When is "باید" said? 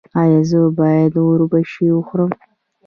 0.79-1.13